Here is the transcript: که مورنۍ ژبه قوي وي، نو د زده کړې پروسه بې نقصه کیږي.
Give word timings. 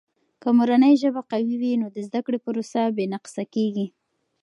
که 0.41 0.49
مورنۍ 0.57 0.93
ژبه 1.01 1.21
قوي 1.31 1.55
وي، 1.61 1.73
نو 1.81 1.87
د 1.95 1.97
زده 2.07 2.19
کړې 2.25 2.39
پروسه 2.45 2.81
بې 2.95 3.05
نقصه 3.13 3.43
کیږي. 3.53 3.87